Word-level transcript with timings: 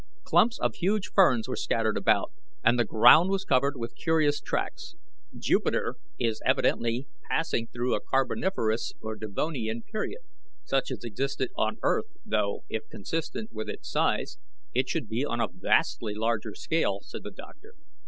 Clumps 0.23 0.57
of 0.57 0.73
huge 0.73 1.11
ferns 1.13 1.47
were 1.47 1.55
scattered 1.55 1.95
about, 1.95 2.31
and 2.63 2.79
the 2.79 2.83
ground 2.85 3.29
was 3.29 3.45
covered 3.45 3.77
with 3.77 3.93
curious 3.95 4.41
tracks. 4.41 4.95
"Jupiter 5.37 5.95
is 6.17 6.41
evidently 6.43 7.05
passing 7.29 7.67
through 7.67 7.93
a 7.93 8.01
Carboniferous 8.01 8.93
or 8.99 9.15
Devonian 9.15 9.83
period 9.83 10.21
such 10.65 10.89
as 10.89 11.03
existed 11.03 11.51
on 11.55 11.77
earth, 11.83 12.17
though, 12.25 12.63
if 12.67 12.89
consistent 12.89 13.53
with 13.53 13.69
its 13.69 13.91
size, 13.91 14.39
it 14.73 14.89
should 14.89 15.07
be 15.07 15.23
on 15.23 15.39
a 15.39 15.47
vastly 15.53 16.15
larger 16.15 16.55
scale," 16.55 17.01
said 17.03 17.21
the 17.21 17.29
doctor. 17.29 17.75